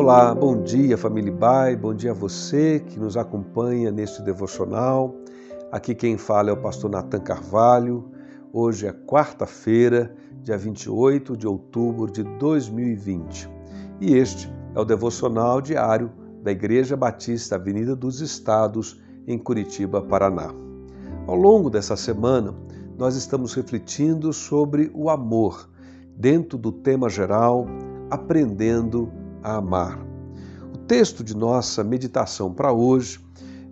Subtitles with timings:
[0.00, 5.12] Olá, bom dia família Bai, bom dia a você que nos acompanha neste devocional.
[5.72, 8.08] Aqui quem fala é o pastor Natan Carvalho.
[8.52, 13.50] Hoje é quarta-feira, dia 28 de outubro de 2020.
[14.00, 16.12] E este é o devocional diário
[16.44, 20.54] da Igreja Batista Avenida dos Estados, em Curitiba, Paraná.
[21.26, 22.54] Ao longo dessa semana,
[22.96, 25.68] nós estamos refletindo sobre o amor,
[26.16, 27.66] dentro do tema geral
[28.08, 29.12] Aprendendo
[29.48, 29.98] a Amar.
[30.74, 33.18] O texto de nossa meditação para hoje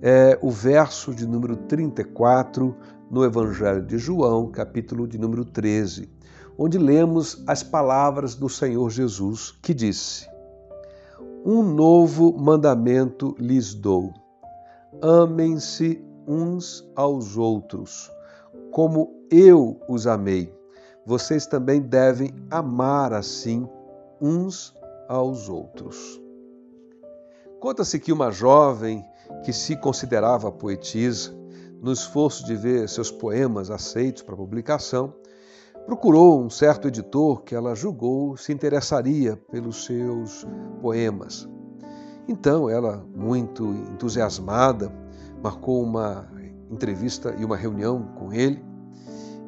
[0.00, 2.76] é o verso de número 34
[3.10, 6.08] no Evangelho de João, capítulo de número 13,
[6.56, 10.28] onde lemos as palavras do Senhor Jesus que disse:
[11.44, 14.14] Um novo mandamento lhes dou.
[15.02, 18.10] Amem-se uns aos outros,
[18.70, 20.54] como eu os amei.
[21.04, 23.68] Vocês também devem amar assim
[24.20, 24.72] uns
[25.08, 26.20] aos outros.
[27.60, 29.04] Conta-se que uma jovem
[29.44, 31.34] que se considerava poetisa,
[31.80, 35.14] no esforço de ver seus poemas aceitos para publicação,
[35.86, 40.46] procurou um certo editor que ela julgou se interessaria pelos seus
[40.80, 41.48] poemas.
[42.26, 44.90] Então, ela, muito entusiasmada,
[45.42, 46.26] marcou uma
[46.70, 48.64] entrevista e uma reunião com ele.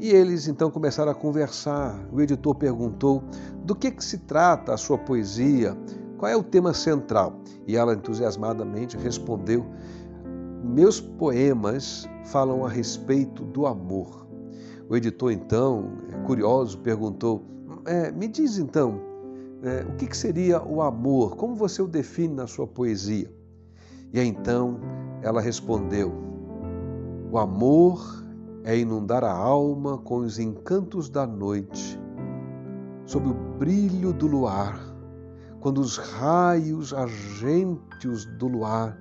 [0.00, 1.94] E eles então começaram a conversar.
[2.10, 3.22] O editor perguntou
[3.64, 5.76] do que, que se trata a sua poesia,
[6.16, 7.38] qual é o tema central.
[7.66, 9.66] E ela entusiasmadamente respondeu:
[10.64, 14.26] Meus poemas falam a respeito do amor.
[14.88, 15.92] O editor, então,
[16.24, 17.44] curioso, perguntou:
[17.84, 18.98] é, Me diz então,
[19.62, 21.36] é, o que, que seria o amor?
[21.36, 23.30] Como você o define na sua poesia?
[24.14, 24.80] E então
[25.20, 26.10] ela respondeu:
[27.30, 28.20] O amor
[28.64, 32.00] é inundar a alma com os encantos da noite,
[33.06, 34.80] sob o brilho do luar,
[35.60, 38.98] quando os raios argênteos do luar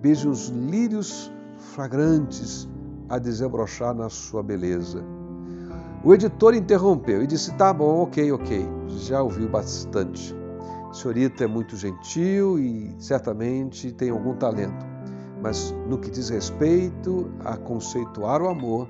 [0.00, 2.68] beijam os lírios fragrantes
[3.08, 5.02] a desabrochar na sua beleza.
[6.04, 10.34] O editor interrompeu e disse: Tá bom, ok, ok, já ouviu bastante.
[10.92, 14.86] Senhorita é muito gentil e certamente tem algum talento,
[15.42, 18.88] mas no que diz respeito a conceituar o amor,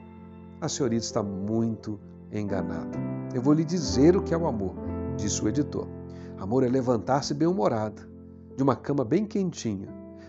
[0.60, 2.00] a senhorita está muito
[2.32, 2.98] enganada.
[3.34, 4.74] Eu vou lhe dizer o que é o amor,
[5.16, 5.86] disse o editor.
[6.38, 8.08] Amor é levantar-se bem-humorada,
[8.56, 9.88] de uma cama bem quentinha,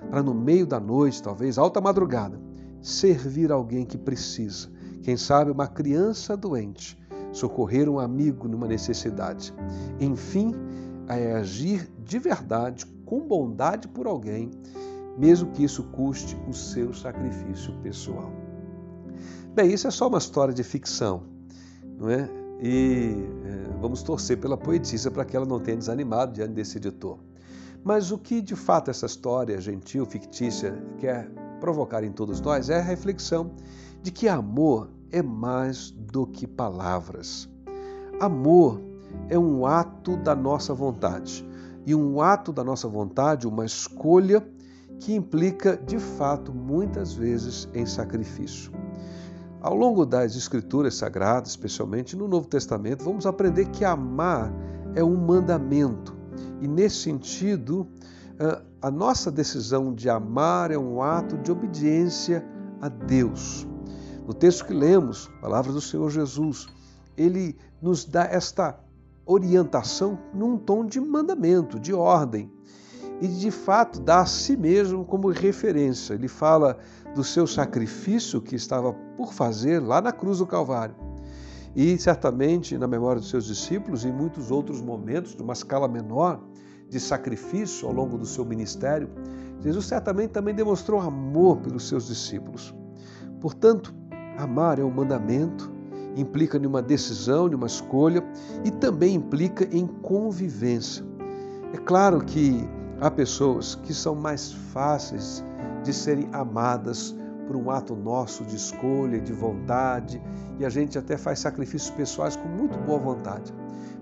[0.09, 2.39] para no meio da noite, talvez alta madrugada,
[2.81, 4.69] servir alguém que precisa,
[5.01, 6.97] quem sabe uma criança doente,
[7.31, 9.53] socorrer um amigo numa necessidade.
[9.99, 10.53] Enfim,
[11.07, 14.51] é agir de verdade, com bondade por alguém,
[15.17, 18.31] mesmo que isso custe o seu sacrifício pessoal.
[19.53, 21.23] Bem, isso é só uma história de ficção,
[21.97, 22.29] não é?
[22.61, 23.15] E
[23.45, 27.17] é, vamos torcer pela poetisa para que ela não tenha desanimado diante desse editor.
[27.83, 32.79] Mas o que de fato essa história gentil, fictícia, quer provocar em todos nós é
[32.79, 33.51] a reflexão
[34.01, 37.49] de que amor é mais do que palavras.
[38.19, 38.81] Amor
[39.29, 41.45] é um ato da nossa vontade.
[41.85, 44.45] E um ato da nossa vontade, uma escolha
[44.99, 48.71] que implica, de fato, muitas vezes em sacrifício.
[49.61, 54.53] Ao longo das Escrituras Sagradas, especialmente no Novo Testamento, vamos aprender que amar
[54.95, 56.15] é um mandamento.
[56.61, 57.87] E nesse sentido,
[58.81, 62.45] a nossa decisão de amar é um ato de obediência
[62.81, 63.67] a Deus.
[64.25, 66.67] No texto que lemos, palavras do Senhor Jesus,
[67.17, 68.79] ele nos dá esta
[69.25, 72.49] orientação num tom de mandamento, de ordem.
[73.21, 76.13] E de fato dá a si mesmo como referência.
[76.13, 76.77] Ele fala
[77.13, 80.95] do seu sacrifício que estava por fazer lá na cruz do Calvário.
[81.75, 86.41] E certamente na memória dos seus discípulos, em muitos outros momentos, de uma escala menor,
[86.89, 89.09] de sacrifício ao longo do seu ministério,
[89.59, 92.73] Jesus certamente também demonstrou amor pelos seus discípulos.
[93.39, 93.93] Portanto,
[94.37, 95.71] amar é um mandamento,
[96.15, 98.23] implica em uma decisão, em uma escolha
[98.65, 101.05] e também implica em convivência.
[101.73, 102.67] É claro que
[103.01, 105.43] há pessoas que são mais fáceis
[105.83, 107.15] de serem amadas
[107.47, 110.21] por um ato nosso de escolha, de vontade,
[110.59, 113.53] e a gente até faz sacrifícios pessoais com muito boa vontade.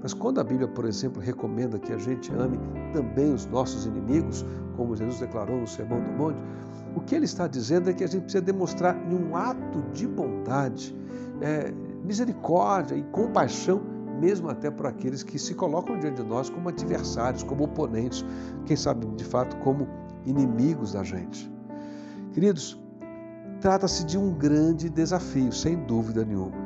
[0.02, 2.60] Mas quando a Bíblia, por exemplo, recomenda que a gente ame
[2.94, 4.46] também os nossos inimigos,
[4.76, 6.38] como Jesus declarou no Sermão do Monte,
[6.96, 10.08] o que ele está dizendo é que a gente precisa demonstrar em um ato de
[10.08, 10.96] bondade,
[11.42, 11.72] é,
[12.04, 13.82] misericórdia e compaixão,
[14.20, 18.26] mesmo até por aqueles que se colocam diante de nós como adversários, como oponentes,
[18.66, 19.88] quem sabe de fato como
[20.26, 21.52] inimigos da gente.
[22.34, 22.80] Queridos,
[23.62, 26.58] trata-se de um grande desafio, sem dúvida nenhuma.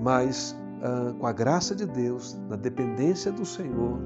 [0.00, 4.00] Mas ah, com a graça de Deus, na dependência do Senhor,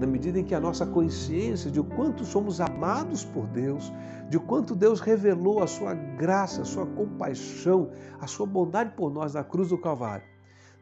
[0.00, 3.92] na medida em que a nossa consciência de o quanto somos amados por Deus,
[4.30, 9.34] de quanto Deus revelou a sua graça, a sua compaixão, a sua bondade por nós
[9.34, 10.24] na cruz do Calvário,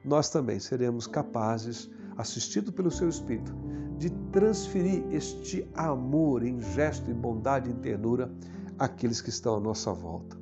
[0.04, 3.54] nós também seremos capazes, assistido pelo seu Espírito,
[3.98, 8.30] de transferir este amor em gesto, em bondade, em ternura
[8.78, 10.38] àqueles que estão à nossa volta.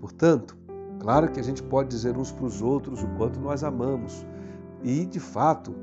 [0.00, 0.56] Portanto,
[1.00, 4.24] claro que a gente pode dizer uns para os outros o quanto nós amamos,
[4.82, 5.74] e de fato,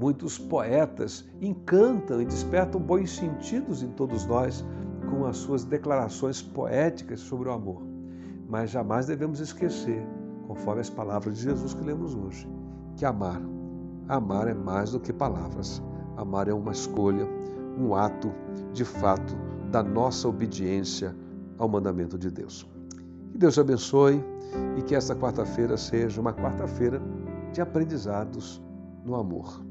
[0.00, 4.64] Muitos poetas encantam e despertam bons sentidos em todos nós
[5.10, 7.82] com as suas declarações poéticas sobre o amor.
[8.48, 10.02] Mas jamais devemos esquecer,
[10.50, 12.50] conforme as palavras de Jesus que lemos hoje,
[12.96, 13.40] que amar,
[14.08, 15.80] amar é mais do que palavras.
[16.16, 17.24] Amar é uma escolha,
[17.78, 18.32] um ato
[18.72, 19.32] de fato
[19.70, 21.14] da nossa obediência
[21.56, 22.68] ao mandamento de Deus.
[23.30, 24.24] Que Deus te abençoe
[24.76, 27.00] e que esta quarta-feira seja uma quarta-feira
[27.52, 28.60] de aprendizados
[29.04, 29.69] no amor.